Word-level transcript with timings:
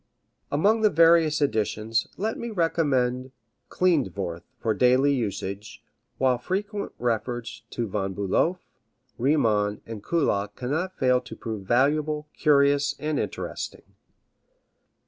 Among 0.51 0.81
the 0.81 0.89
various 0.89 1.43
editions 1.43 2.07
let 2.17 2.35
me 2.35 2.49
recommend 2.49 3.29
Klindworth 3.69 4.41
for 4.59 4.73
daily 4.73 5.13
usage, 5.13 5.83
while 6.17 6.39
frequent 6.39 6.91
reference 6.97 7.61
to 7.69 7.87
Von 7.87 8.15
Bulow, 8.15 8.57
Riemann 9.19 9.81
and 9.85 10.03
Kullak 10.03 10.55
cannot 10.55 10.97
fail 10.97 11.21
to 11.21 11.35
prove 11.35 11.67
valuable, 11.67 12.27
curious 12.35 12.95
and 12.97 13.19
interesting. 13.19 13.83